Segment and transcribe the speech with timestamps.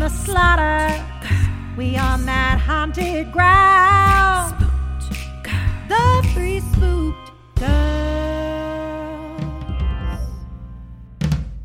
[0.00, 1.04] the slaughter,
[1.76, 4.56] we on that haunted ground.
[5.88, 7.70] The three spooked girls.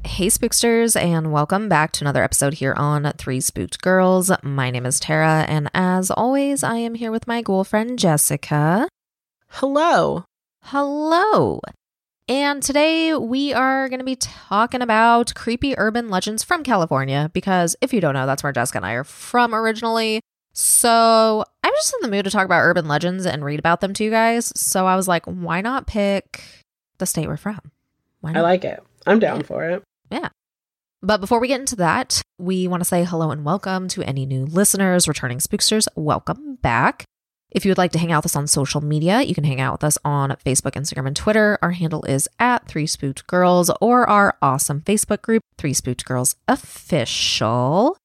[0.04, 4.30] Hey, spooksters, and welcome back to another episode here on Three Spooked Girls.
[4.44, 8.90] My name is Tara, and as always, I am here with my girlfriend Jessica.
[9.48, 10.26] Hello.
[10.64, 11.62] Hello.
[12.28, 17.76] And today we are going to be talking about creepy urban legends from California because
[17.82, 20.22] if you don't know, that's where Jessica and I are from originally.
[20.52, 23.94] So I'm just in the mood to talk about urban legends and read about them
[23.94, 24.52] to you guys.
[24.56, 26.42] So I was like, why not pick
[26.98, 27.60] the state we're from?
[28.24, 28.82] I like it.
[29.06, 29.84] I'm down for it.
[30.10, 30.30] Yeah.
[31.04, 34.26] But before we get into that, we want to say hello and welcome to any
[34.26, 35.88] new listeners, returning spooksters.
[35.96, 37.06] Welcome back.
[37.56, 39.62] If you would like to hang out with us on social media, you can hang
[39.62, 41.58] out with us on Facebook, Instagram, and Twitter.
[41.62, 46.36] Our handle is at Three Spooked Girls or our awesome Facebook group, Three Spooked Girls
[46.50, 47.96] Official.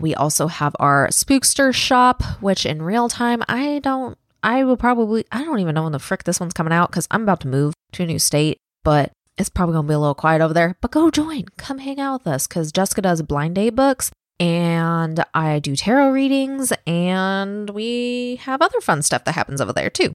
[0.00, 5.26] We also have our Spookster shop, which in real time, I don't, I will probably,
[5.30, 7.48] I don't even know when the frick this one's coming out because I'm about to
[7.48, 10.54] move to a new state, but it's probably going to be a little quiet over
[10.54, 10.78] there.
[10.80, 15.24] But go join, come hang out with us because Jessica does blind date books and
[15.32, 20.12] I do tarot readings and we have other fun stuff that happens over there too.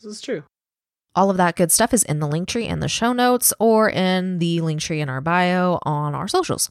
[0.00, 0.44] This is true.
[1.14, 3.90] All of that good stuff is in the link tree in the show notes or
[3.90, 6.70] in the link tree in our bio on our socials.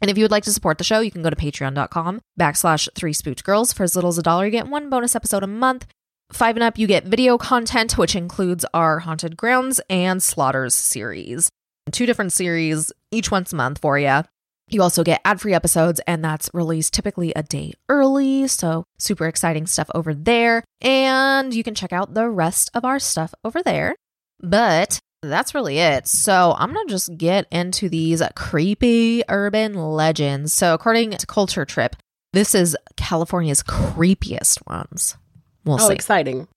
[0.00, 2.88] And if you would like to support the show, you can go to patreon.com backslash
[2.94, 3.72] three spooked girls.
[3.72, 5.86] For as little as a dollar, you get one bonus episode a month.
[6.30, 11.48] Five and up, you get video content, which includes our Haunted Grounds and Slaughters series.
[11.90, 14.24] Two different series, each once a month for you.
[14.68, 18.48] You also get ad free episodes, and that's released typically a day early.
[18.48, 20.64] So, super exciting stuff over there.
[20.80, 23.94] And you can check out the rest of our stuff over there.
[24.40, 26.08] But that's really it.
[26.08, 30.52] So, I'm going to just get into these creepy urban legends.
[30.54, 31.94] So, according to Culture Trip,
[32.32, 35.16] this is California's creepiest ones.
[35.64, 35.94] We'll oh, see.
[35.94, 36.48] exciting.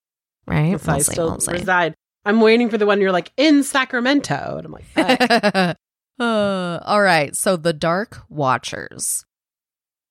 [0.48, 0.72] right?
[0.72, 1.52] Yes, I We'll see, still we'll see.
[1.52, 1.94] reside.
[2.26, 4.56] I'm waiting for the one you're like in Sacramento.
[4.58, 5.78] And I'm like.
[6.20, 7.36] Uh, all right.
[7.36, 9.26] So the Dark Watchers.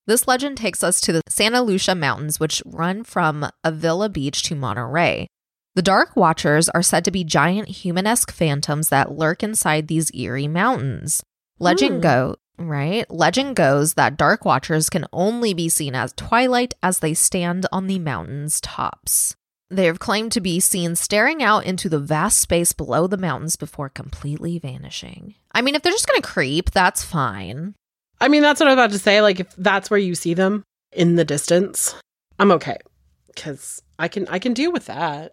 [0.06, 4.55] This legend takes us to the Santa Lucia Mountains, which run from Avila Beach to
[4.55, 5.27] Monterey.
[5.75, 10.49] The Dark Watchers are said to be giant humanesque phantoms that lurk inside these eerie
[10.49, 11.22] mountains.
[11.59, 12.00] Legend Hmm.
[12.00, 13.11] go right.
[13.11, 17.89] Legend goes that Dark Watchers can only be seen as twilight as they stand on
[17.89, 19.34] the mountain's tops.
[19.69, 23.56] They have claimed to be seen staring out into the vast space below the mountains
[23.56, 25.34] before completely vanishing.
[25.56, 27.75] I mean, if they're just going to creep, that's fine.
[28.21, 29.22] I mean, that's what I was about to say.
[29.22, 30.62] Like, if that's where you see them
[30.93, 31.94] in the distance,
[32.39, 32.77] I'm okay
[33.28, 35.33] because I can I can deal with that.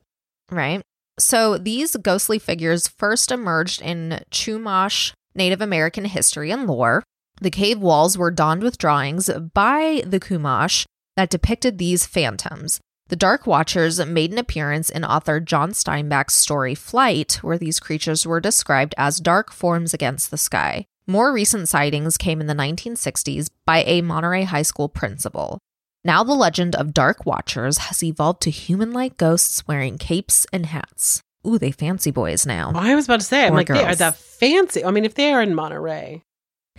[0.50, 0.82] right?
[1.20, 7.04] So these ghostly figures first emerged in Chumash Native American history and lore.
[7.42, 10.86] The cave walls were donned with drawings by the Chumash
[11.18, 12.80] that depicted these phantoms.
[13.14, 18.26] The Dark Watchers made an appearance in author John Steinbeck's story Flight, where these creatures
[18.26, 20.86] were described as dark forms against the sky.
[21.06, 25.60] More recent sightings came in the 1960s by a Monterey High School principal.
[26.04, 30.66] Now, the legend of Dark Watchers has evolved to human like ghosts wearing capes and
[30.66, 31.22] hats.
[31.46, 32.72] Ooh, they fancy boys now.
[32.74, 34.00] I was about to say, I'm Or like, they are girls.
[34.00, 34.84] that fancy.
[34.84, 36.24] I mean, if they are in Monterey,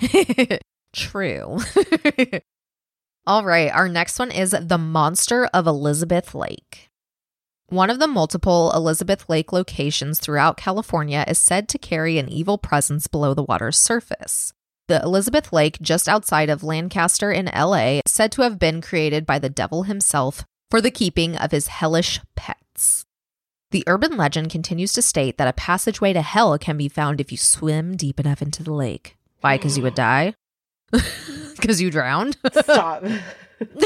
[0.92, 1.58] True.
[3.26, 6.90] All right, our next one is The Monster of Elizabeth Lake.
[7.68, 12.58] One of the multiple Elizabeth Lake locations throughout California is said to carry an evil
[12.58, 14.52] presence below the water's surface.
[14.88, 19.24] The Elizabeth Lake, just outside of Lancaster in LA, is said to have been created
[19.24, 23.06] by the devil himself for the keeping of his hellish pets.
[23.70, 27.32] The urban legend continues to state that a passageway to hell can be found if
[27.32, 29.16] you swim deep enough into the lake.
[29.40, 29.56] Why?
[29.56, 30.34] Because you would die?
[31.64, 32.36] because you drowned.
[32.52, 33.04] Stop.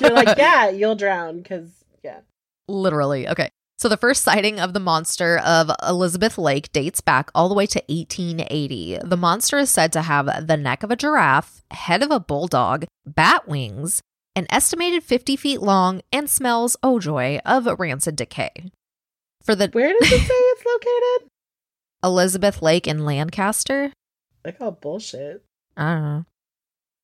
[0.00, 1.70] You're like, yeah, you'll drown because
[2.02, 2.20] yeah.
[2.68, 3.26] Literally.
[3.26, 3.50] Okay.
[3.78, 7.64] So the first sighting of the monster of Elizabeth Lake dates back all the way
[7.64, 8.98] to 1880.
[9.02, 12.84] The monster is said to have the neck of a giraffe, head of a bulldog,
[13.06, 14.02] bat wings,
[14.36, 18.70] an estimated 50 feet long, and smells, oh joy, of rancid decay.
[19.42, 21.30] For the Where does it say it's located?
[22.04, 23.92] Elizabeth Lake in Lancaster,
[24.44, 25.42] Like all bullshit.
[25.74, 26.24] I don't know.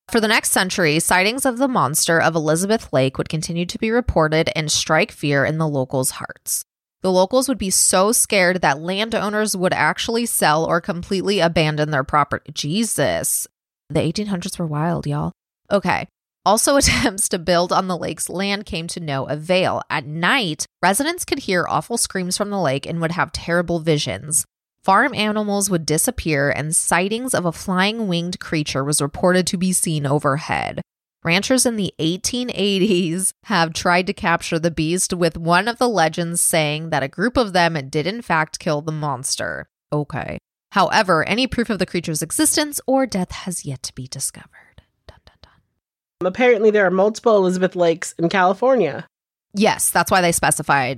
[0.09, 3.91] For the next century, sightings of the monster of Elizabeth Lake would continue to be
[3.91, 6.65] reported and strike fear in the locals' hearts.
[7.03, 12.05] The locals would be so scared that landowners would actually sell or completely abandon their
[12.05, 12.53] property.
[12.53, 13.49] Jesus.
[13.91, 15.33] The 1800s were wild, y'all.
[15.73, 16.07] Okay.
[16.45, 19.83] Also, attempts to build on the lake's land came to no avail.
[19.91, 24.45] At night, residents could hear awful screams from the lake and would have terrible visions.
[24.87, 29.73] Farm animals would disappear, and sightings of a flying winged creature was reported to be
[29.73, 30.81] seen overhead.
[31.25, 36.41] Ranchers in the 1880s have tried to capture the beast, with one of the legends
[36.41, 39.67] saying that a group of them did in fact kill the monster.
[39.93, 40.39] Okay.
[40.71, 44.83] However, any proof of the creature's existence or death has yet to be discovered.
[45.09, 46.29] Dun, dun, dun.
[46.29, 49.05] Apparently, there are multiple Elizabeth Lakes in California.
[49.53, 50.97] Yes, that's why they specified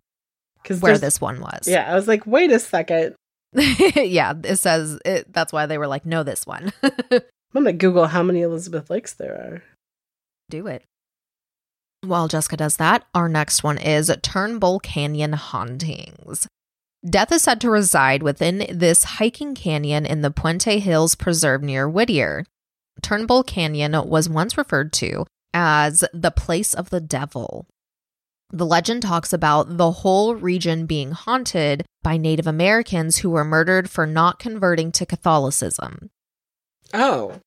[0.81, 1.67] where this one was.
[1.67, 3.14] Yeah, I was like, wait a second.
[3.53, 6.73] yeah, it says it, that's why they were like, no, this one.
[6.83, 7.23] I'm
[7.55, 9.62] gonna Google how many Elizabeth Lakes there are.
[10.50, 10.85] Do it.
[12.03, 16.47] While Jessica does that, our next one is Turnbull Canyon Hauntings.
[17.09, 21.89] Death is said to reside within this hiking canyon in the Puente Hills Preserve near
[21.89, 22.44] Whittier.
[23.03, 25.25] Turnbull Canyon was once referred to
[25.55, 27.67] as the place of the devil.
[28.50, 33.91] The legend talks about the whole region being haunted by Native Americans who were murdered
[33.91, 36.11] for not converting to Catholicism.
[36.95, 37.41] Oh,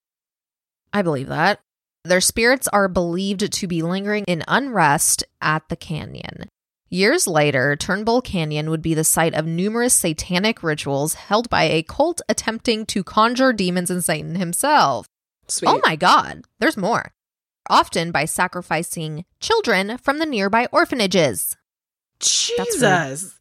[0.94, 1.60] I believe that.
[2.04, 6.50] Their spirits are believed to be lingering in unrest at the canyon.
[6.90, 11.84] Years later, Turnbull Canyon would be the site of numerous satanic rituals held by a
[11.84, 15.06] cult attempting to conjure demons and Satan himself.
[15.48, 15.70] sweet.
[15.70, 17.14] Oh my god, there's more.
[17.70, 21.58] Often by sacrificing children from the nearby orphanages.
[22.20, 23.40] Jesus.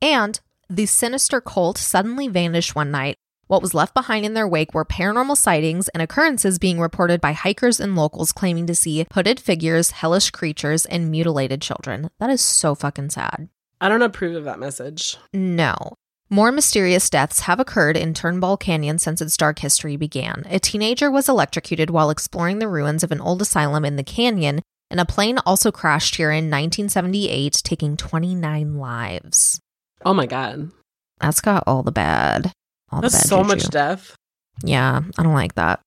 [0.00, 3.16] And the sinister cult suddenly vanished one night.
[3.46, 7.32] What was left behind in their wake were paranormal sightings and occurrences being reported by
[7.32, 12.10] hikers and locals claiming to see hooded figures, hellish creatures, and mutilated children.
[12.18, 13.48] That is so fucking sad.
[13.80, 15.16] I don't approve of that message.
[15.32, 15.94] No.
[16.28, 20.44] More mysterious deaths have occurred in Turnbull Canyon since its dark history began.
[20.50, 24.60] A teenager was electrocuted while exploring the ruins of an old asylum in the canyon,
[24.90, 29.60] and a plane also crashed here in 1978, taking 29 lives.
[30.04, 30.72] Oh my god.
[31.20, 32.50] That's got all the bad.
[32.90, 33.48] All the That's bad so juju.
[33.48, 34.16] much death.
[34.64, 35.80] Yeah, I don't like that.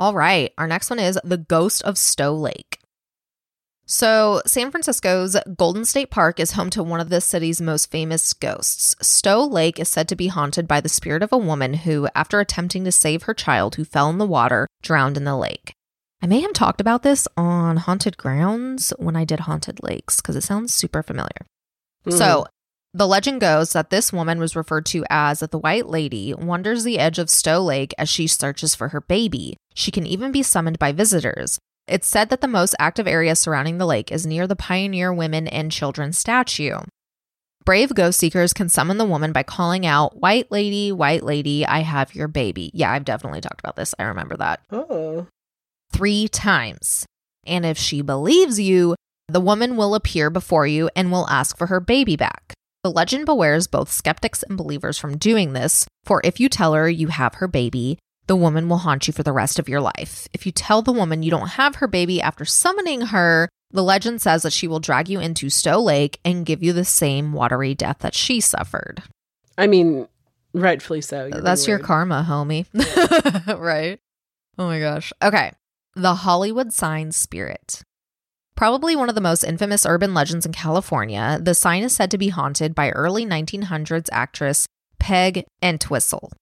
[0.00, 2.80] All right, our next one is The Ghost of Stow Lake.
[3.88, 8.32] So, San Francisco's Golden State Park is home to one of the city's most famous
[8.32, 8.96] ghosts.
[9.00, 12.40] Stow Lake is said to be haunted by the spirit of a woman who, after
[12.40, 15.72] attempting to save her child who fell in the water, drowned in the lake.
[16.20, 20.34] I may have talked about this on Haunted Grounds when I did Haunted Lakes because
[20.34, 21.46] it sounds super familiar.
[22.04, 22.10] Hmm.
[22.10, 22.46] So,
[22.92, 26.98] the legend goes that this woman was referred to as the White Lady, wanders the
[26.98, 29.56] edge of Stow Lake as she searches for her baby.
[29.74, 31.60] She can even be summoned by visitors.
[31.88, 35.46] It's said that the most active area surrounding the lake is near the Pioneer Women
[35.46, 36.78] and Children statue.
[37.64, 41.80] Brave ghost seekers can summon the woman by calling out, White Lady, White Lady, I
[41.80, 42.70] have your baby.
[42.74, 43.94] Yeah, I've definitely talked about this.
[43.98, 45.26] I remember that oh.
[45.92, 47.06] three times.
[47.44, 48.94] And if she believes you,
[49.28, 52.54] the woman will appear before you and will ask for her baby back.
[52.84, 56.88] The legend bewares both skeptics and believers from doing this, for if you tell her
[56.88, 60.28] you have her baby, the woman will haunt you for the rest of your life.
[60.32, 64.22] If you tell the woman you don't have her baby after summoning her, the legend
[64.22, 67.74] says that she will drag you into Stow Lake and give you the same watery
[67.74, 69.02] death that she suffered.
[69.58, 70.08] I mean,
[70.52, 71.30] rightfully so.
[71.30, 72.66] That's your karma, homie.
[73.60, 74.00] right?
[74.58, 75.12] Oh my gosh.
[75.22, 75.52] Okay.
[75.94, 77.82] The Hollywood Sign Spirit.
[78.56, 82.18] Probably one of the most infamous urban legends in California, the sign is said to
[82.18, 84.66] be haunted by early 1900s actress
[84.98, 86.32] Peg Entwistle.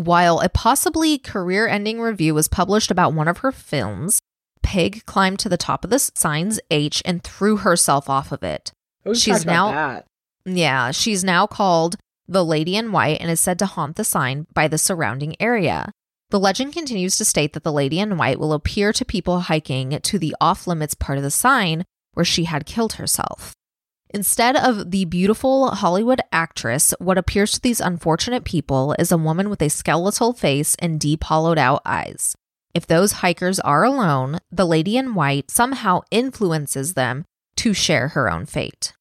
[0.00, 4.18] While a possibly career ending review was published about one of her films,
[4.62, 8.72] Peg climbed to the top of the sign's H and threw herself off of it.
[9.04, 10.06] Oh, We've She's now- that.
[10.46, 14.46] Yeah, she's now called the Lady in White and is said to haunt the sign
[14.54, 15.92] by the surrounding area.
[16.30, 20.00] The legend continues to state that the Lady in White will appear to people hiking
[20.00, 23.52] to the off limits part of the sign where she had killed herself.
[24.12, 29.48] Instead of the beautiful Hollywood actress, what appears to these unfortunate people is a woman
[29.48, 32.34] with a skeletal face and deep hollowed out eyes.
[32.74, 37.24] If those hikers are alone, the lady in white somehow influences them
[37.56, 38.94] to share her own fate.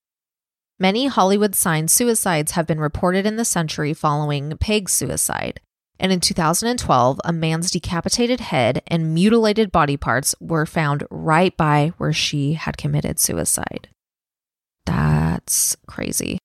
[0.77, 5.59] Many Hollywood signed suicides have been reported in the century following Peg's suicide.
[5.99, 11.93] And in 2012, a man's decapitated head and mutilated body parts were found right by
[11.97, 13.89] where she had committed suicide.
[14.85, 16.39] That's crazy,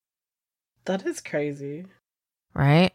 [0.84, 1.86] That is crazy.
[2.54, 2.92] right?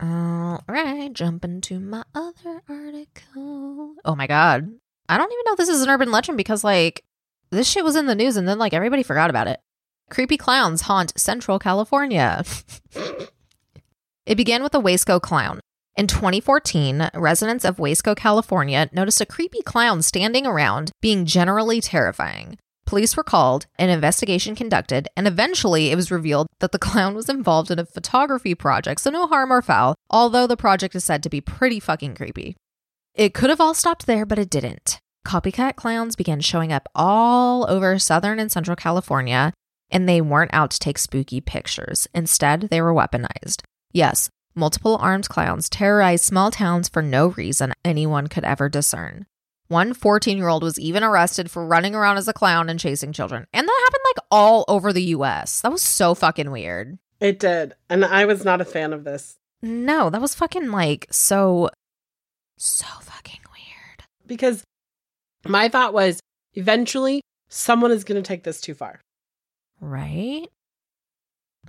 [0.00, 3.94] All right, jump into my other article.
[4.04, 4.68] Oh my god.
[5.08, 7.02] I don't even know if this is an urban legend because, like,
[7.50, 9.60] this shit was in the news and then, like, everybody forgot about it.
[10.10, 12.44] Creepy clowns haunt Central California.
[14.26, 15.60] it began with a Wasco clown.
[15.96, 22.58] In 2014, residents of Wasco, California noticed a creepy clown standing around, being generally terrifying.
[22.86, 27.28] Police were called, an investigation conducted, and eventually it was revealed that the clown was
[27.28, 31.20] involved in a photography project, so no harm or foul, although the project is said
[31.24, 32.56] to be pretty fucking creepy.
[33.12, 35.00] It could have all stopped there, but it didn't.
[35.26, 39.52] Copycat clowns began showing up all over Southern and Central California,
[39.90, 42.06] and they weren't out to take spooky pictures.
[42.14, 43.62] Instead, they were weaponized.
[43.92, 49.26] Yes, multiple armed clowns terrorized small towns for no reason anyone could ever discern.
[49.68, 53.12] One 14 year old was even arrested for running around as a clown and chasing
[53.12, 53.46] children.
[53.52, 55.60] And that happened like all over the US.
[55.60, 56.98] That was so fucking weird.
[57.20, 57.74] It did.
[57.90, 61.70] And I was not a fan of this No, that was fucking like so,
[62.58, 64.04] so fucking weird.
[64.26, 64.62] because
[65.44, 66.20] my thought was
[66.54, 69.00] eventually someone is going to take this too far.
[69.80, 70.46] Right?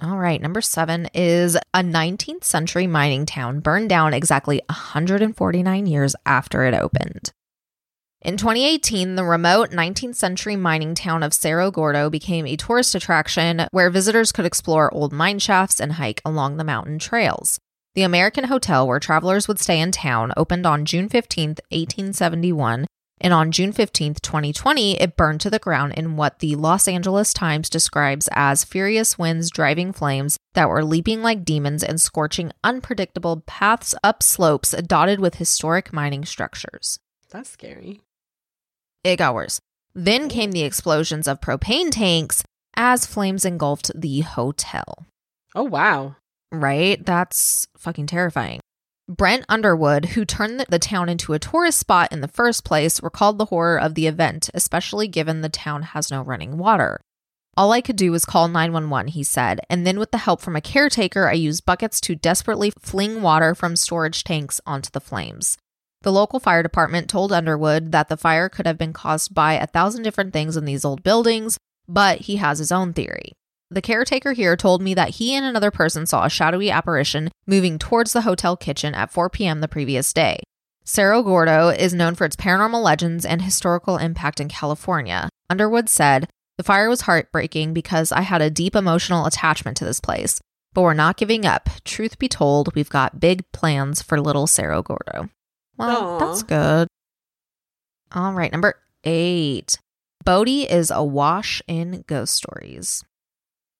[0.02, 6.16] All right, number seven is a 19th century mining town burned down exactly 149 years
[6.26, 7.32] after it opened.
[8.24, 13.68] In 2018, the remote 19th century mining town of Cerro Gordo became a tourist attraction
[13.72, 17.60] where visitors could explore old mine shafts and hike along the mountain trails.
[17.94, 22.88] The American Hotel, where travelers would stay in town, opened on June 15, 1871,
[23.22, 27.34] and on June 15, 2020, it burned to the ground in what the Los Angeles
[27.34, 33.44] Times describes as furious winds driving flames that were leaping like demons and scorching unpredictable
[33.46, 37.00] paths up slopes dotted with historic mining structures.
[37.30, 38.02] That's scary.
[39.04, 39.60] It got worse.
[39.94, 42.44] Then came the explosions of propane tanks
[42.76, 45.06] as flames engulfed the hotel.
[45.56, 46.16] Oh, wow.
[46.52, 47.04] Right?
[47.04, 48.60] That's fucking terrifying.
[49.10, 53.02] Brent Underwood, who turned the, the town into a tourist spot in the first place,
[53.02, 57.00] recalled the horror of the event, especially given the town has no running water.
[57.56, 60.56] All I could do was call 911, he said, and then with the help from
[60.56, 65.58] a caretaker, I used buckets to desperately fling water from storage tanks onto the flames.
[66.08, 69.68] The local fire department told Underwood that the fire could have been caused by a
[69.68, 73.34] thousand different things in these old buildings, but he has his own theory.
[73.70, 77.78] The caretaker here told me that he and another person saw a shadowy apparition moving
[77.78, 79.60] towards the hotel kitchen at 4 p.m.
[79.60, 80.40] the previous day.
[80.86, 85.28] Cerro Gordo is known for its paranormal legends and historical impact in California.
[85.50, 90.00] Underwood said, The fire was heartbreaking because I had a deep emotional attachment to this
[90.00, 90.40] place.
[90.74, 91.68] But we're not giving up.
[91.84, 95.28] Truth be told, we've got big plans for little Cerro Gordo.
[95.78, 96.18] Well, Aw.
[96.20, 96.88] that's good.
[98.14, 99.78] All right, number eight.
[100.24, 103.04] Bodie is awash in ghost stories.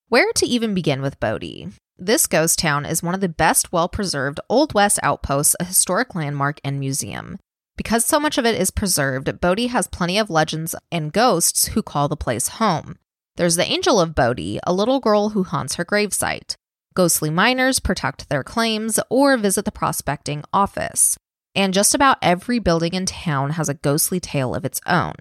[0.08, 1.68] Where to even begin with Bodie?
[1.98, 6.14] This ghost town is one of the best well preserved Old West outposts, a historic
[6.14, 7.38] landmark and museum.
[7.76, 11.82] Because so much of it is preserved, Bodie has plenty of legends and ghosts who
[11.82, 12.96] call the place home.
[13.36, 16.54] There's the Angel of Bodie, a little girl who haunts her gravesite.
[16.94, 21.16] Ghostly miners protect their claims or visit the prospecting office.
[21.58, 25.14] And just about every building in town has a ghostly tale of its own.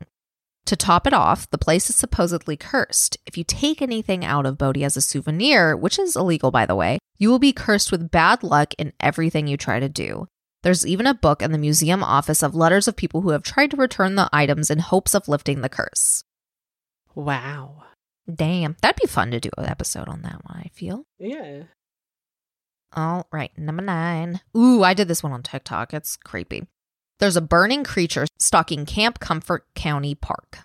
[0.67, 3.17] To top it off, the place is supposedly cursed.
[3.25, 6.75] If you take anything out of Bodie as a souvenir, which is illegal by the
[6.75, 10.27] way, you will be cursed with bad luck in everything you try to do.
[10.61, 13.71] There's even a book in the museum office of letters of people who have tried
[13.71, 16.23] to return the items in hopes of lifting the curse.
[17.15, 17.83] Wow.
[18.31, 21.03] Damn, that'd be fun to do an episode on that one, I feel.
[21.17, 21.63] Yeah.
[22.93, 24.41] All right, number nine.
[24.55, 25.93] Ooh, I did this one on TikTok.
[25.93, 26.67] It's creepy.
[27.19, 30.59] There's a burning creature stalking Camp Comfort County Park.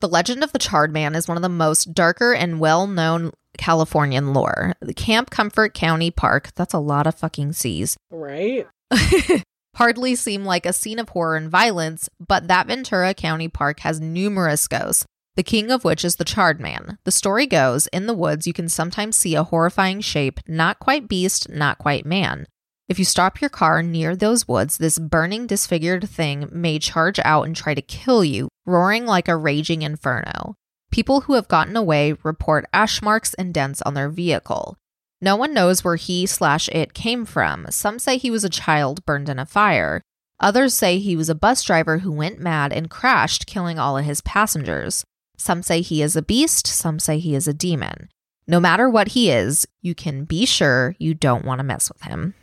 [0.00, 3.32] The legend of the Charred Man is one of the most darker and well known
[3.56, 4.74] Californian lore.
[4.80, 8.66] The Camp Comfort County Park, that's a lot of fucking C's, Right?
[9.76, 14.00] hardly seem like a scene of horror and violence, but that Ventura County Park has
[14.00, 15.04] numerous ghosts,
[15.36, 16.98] the king of which is the Charred Man.
[17.04, 21.08] The story goes in the woods, you can sometimes see a horrifying shape, not quite
[21.08, 22.46] beast, not quite man.
[22.88, 27.46] If you stop your car near those woods, this burning, disfigured thing may charge out
[27.46, 30.54] and try to kill you, roaring like a raging inferno.
[30.90, 34.78] People who have gotten away report ash marks and dents on their vehicle.
[35.20, 37.66] No one knows where he slash it came from.
[37.70, 40.00] Some say he was a child burned in a fire.
[40.40, 44.04] Others say he was a bus driver who went mad and crashed, killing all of
[44.04, 45.04] his passengers.
[45.36, 48.08] Some say he is a beast, some say he is a demon.
[48.46, 52.02] No matter what he is, you can be sure you don't want to mess with
[52.02, 52.34] him.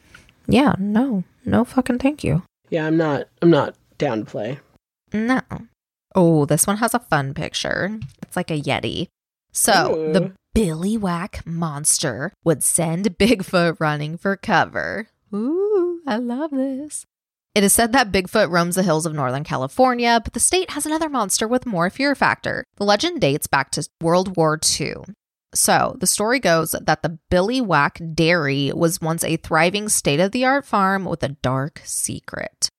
[0.47, 2.43] Yeah, no, no fucking thank you.
[2.69, 3.27] Yeah, I'm not.
[3.41, 4.59] I'm not down to play.
[5.13, 5.41] No.
[6.15, 7.99] Oh, this one has a fun picture.
[8.21, 9.07] It's like a Yeti.
[9.51, 10.13] So Ooh.
[10.13, 15.07] the Billiwhack monster would send Bigfoot running for cover.
[15.33, 17.05] Ooh, I love this.
[17.55, 20.87] It is said that Bigfoot roams the hills of Northern California, but the state has
[20.87, 22.63] another monster with more fear factor.
[22.77, 24.95] The legend dates back to World War II.
[25.53, 30.45] So, the story goes that the Billiwhack Dairy was once a thriving state of the
[30.45, 32.69] art farm with a dark secret.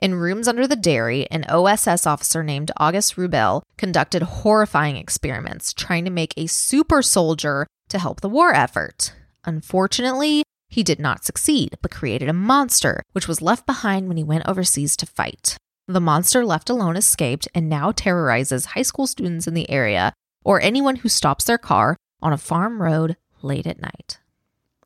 [0.00, 6.04] In rooms under the dairy, an OSS officer named August Rubel conducted horrifying experiments trying
[6.04, 9.14] to make a super soldier to help the war effort.
[9.44, 10.42] Unfortunately,
[10.74, 14.44] he did not succeed, but created a monster, which was left behind when he went
[14.48, 15.56] overseas to fight.
[15.86, 20.12] The monster left alone escaped and now terrorizes high school students in the area
[20.44, 24.18] or anyone who stops their car on a farm road late at night.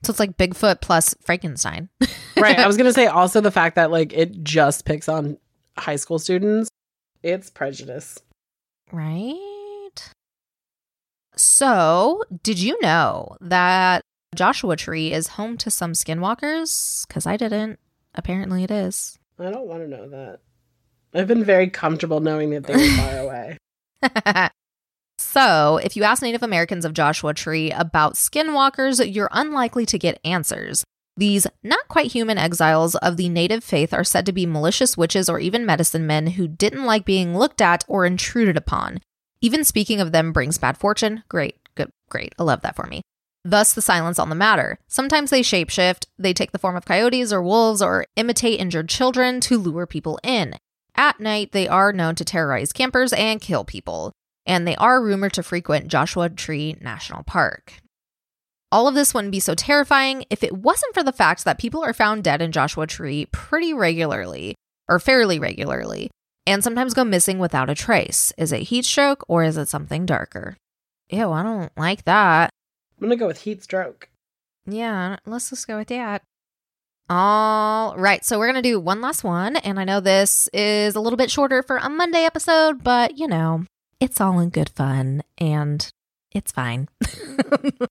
[0.02, 1.88] So it's like Bigfoot plus Frankenstein.
[2.36, 2.58] right.
[2.58, 5.38] I was gonna say also the fact that like it just picks on
[5.78, 6.68] high school students.
[7.22, 8.18] It's prejudice.
[8.92, 10.12] Right.
[11.34, 14.02] So, did you know that
[14.34, 17.06] Joshua Tree is home to some skinwalkers?
[17.06, 17.78] Because I didn't.
[18.14, 19.18] Apparently, it is.
[19.38, 20.40] I don't want to know that.
[21.14, 23.18] I've been very comfortable knowing that they're far
[24.10, 24.48] away.
[25.18, 30.20] so, if you ask Native Americans of Joshua Tree about skinwalkers, you're unlikely to get
[30.24, 30.84] answers.
[31.16, 35.28] These not quite human exiles of the native faith are said to be malicious witches
[35.28, 39.00] or even medicine men who didn't like being looked at or intruded upon.
[39.40, 41.24] Even speaking of them brings bad fortune.
[41.28, 42.34] Great, good, great.
[42.38, 43.02] I love that for me.
[43.44, 44.78] Thus, the silence on the matter.
[44.88, 49.40] Sometimes they shapeshift, they take the form of coyotes or wolves or imitate injured children
[49.42, 50.56] to lure people in.
[50.94, 54.12] At night, they are known to terrorize campers and kill people,
[54.44, 57.74] and they are rumored to frequent Joshua Tree National Park.
[58.70, 61.82] All of this wouldn't be so terrifying if it wasn't for the fact that people
[61.82, 64.56] are found dead in Joshua Tree pretty regularly,
[64.88, 66.10] or fairly regularly,
[66.46, 68.32] and sometimes go missing without a trace.
[68.36, 70.56] Is it heat stroke or is it something darker?
[71.10, 72.50] Ew, I don't like that.
[73.00, 74.08] I'm gonna go with heat stroke.
[74.66, 76.22] Yeah, let's just go with that.
[77.10, 79.56] All right, so we're to do one last one.
[79.56, 83.26] And I know this is a little bit shorter for a Monday episode, but you
[83.26, 83.64] know,
[83.98, 85.88] it's all in good fun and
[86.32, 86.88] it's fine.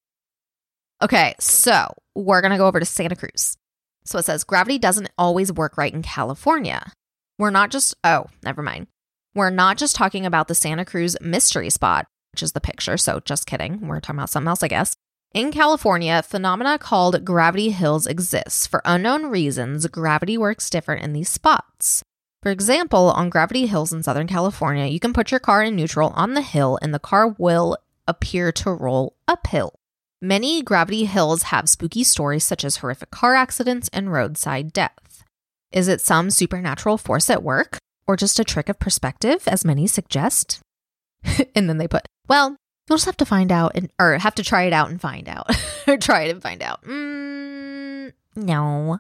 [1.01, 3.57] okay, so we're to go over to Santa Cruz.
[4.05, 6.91] So it says gravity doesn't always work right in California.
[7.39, 8.87] We're not just, oh, never mind.
[9.35, 12.97] We're not just talking about the Santa Cruz mystery spot, which is the picture.
[12.97, 13.87] So just kidding.
[13.87, 14.95] We're talking about something else, I guess.
[15.33, 18.69] In California, phenomena called gravity hills exist.
[18.69, 22.03] For unknown reasons, gravity works different in these spots.
[22.41, 26.09] For example, on gravity hills in Southern California, you can put your car in neutral
[26.15, 29.73] on the hill and the car will appear to roll uphill.
[30.21, 35.23] Many gravity hills have spooky stories such as horrific car accidents and roadside death.
[35.71, 39.85] Is it some supernatural force at work or just a trick of perspective, as many
[39.85, 40.61] suggest?
[41.55, 42.55] and then they put, well,
[42.87, 45.27] you'll just have to find out and or have to try it out and find
[45.27, 45.49] out.
[45.87, 46.83] or try it and find out.
[46.83, 48.99] Mm, no.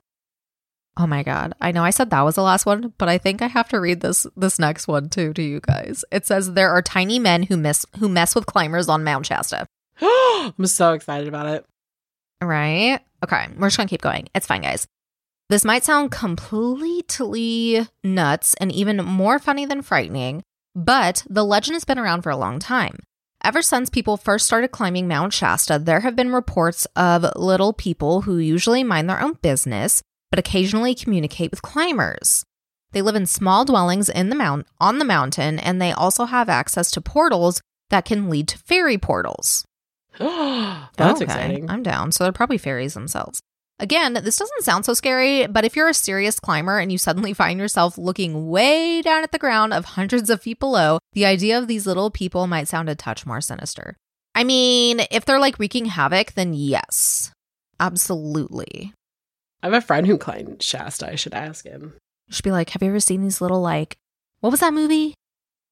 [0.99, 1.53] Oh my god.
[1.61, 3.79] I know I said that was the last one, but I think I have to
[3.79, 6.03] read this this next one too to you guys.
[6.11, 9.67] It says there are tiny men who miss who mess with climbers on Mount Shasta.
[10.01, 11.65] I'm so excited about it.
[12.41, 12.99] Right?
[13.23, 14.27] Okay, we're just gonna keep going.
[14.33, 14.87] It's fine, guys.
[15.49, 20.43] This might sound completely nuts and even more funny than frightening,
[20.75, 22.99] but the legend has been around for a long time.
[23.43, 28.21] Ever since people first started climbing Mount Shasta, there have been reports of little people
[28.21, 32.43] who usually mind their own business, but occasionally communicate with climbers.
[32.91, 36.49] They live in small dwellings in the mount on the mountain, and they also have
[36.49, 39.65] access to portals that can lead to fairy portals.
[40.17, 41.69] That's Okay, exciting.
[41.69, 42.11] I'm down.
[42.11, 43.39] So they're probably fairies themselves.
[43.79, 47.33] Again, this doesn't sound so scary, but if you're a serious climber and you suddenly
[47.33, 51.57] find yourself looking way down at the ground of hundreds of feet below, the idea
[51.57, 53.95] of these little people might sound a touch more sinister.
[54.33, 57.31] I mean, if they're like wreaking havoc, then yes,
[57.79, 58.93] absolutely.
[59.61, 61.09] I have a friend who climbed Shasta.
[61.09, 61.93] I should ask him.
[62.27, 63.97] You should be like, have you ever seen these little like,
[64.39, 65.13] what was that movie?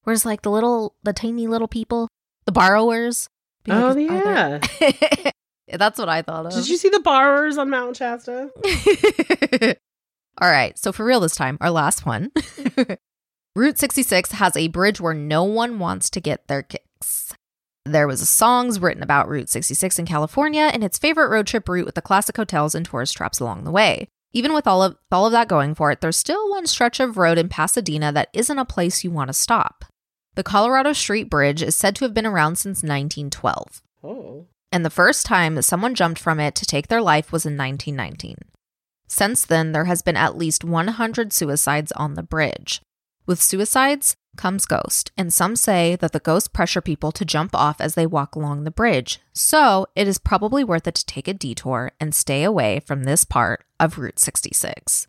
[0.02, 2.08] Where's like the little, the tiny little people,
[2.44, 3.28] the borrowers?
[3.64, 5.30] Be Oh, "Are there-" yeah.
[5.72, 6.52] That's what I thought of.
[6.52, 8.50] Did you see the borrowers on Mount Shasta?
[10.40, 10.78] All right.
[10.78, 12.30] So, for real this time, our last one.
[13.56, 17.32] Route 66 has a bridge where no one wants to get their kicks.
[17.86, 21.68] There was a songs written about Route 66 in California and its favorite road trip
[21.68, 24.08] route with the classic hotels and tourist traps along the way.
[24.32, 27.16] Even with all of all of that going for it, there's still one stretch of
[27.16, 29.84] road in Pasadena that isn't a place you want to stop.
[30.34, 34.46] The Colorado Street Bridge is said to have been around since 1912, Oh.
[34.76, 37.56] And the first time that someone jumped from it to take their life was in
[37.56, 38.36] 1919.
[39.08, 42.82] Since then, there has been at least 100 suicides on the bridge.
[43.24, 47.80] With suicides comes ghost, and some say that the ghosts pressure people to jump off
[47.80, 49.18] as they walk along the bridge.
[49.32, 53.24] So, it is probably worth it to take a detour and stay away from this
[53.24, 55.06] part of Route 66.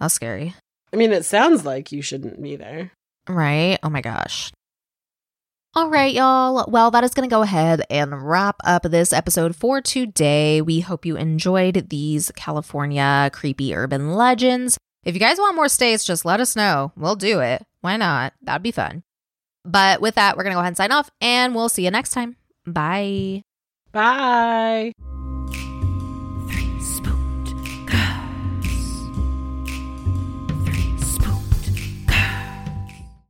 [0.00, 0.54] How scary.
[0.92, 2.92] I mean, it sounds like you shouldn't be there.
[3.28, 3.80] Right?
[3.82, 4.52] Oh my gosh.
[5.74, 6.66] All right, y'all.
[6.68, 10.60] Well, that is going to go ahead and wrap up this episode for today.
[10.60, 14.76] We hope you enjoyed these California creepy urban legends.
[15.04, 16.92] If you guys want more states, just let us know.
[16.94, 17.64] We'll do it.
[17.80, 18.34] Why not?
[18.42, 19.02] That'd be fun.
[19.64, 21.90] But with that, we're going to go ahead and sign off, and we'll see you
[21.90, 22.36] next time.
[22.66, 23.42] Bye.
[23.92, 24.92] Bye.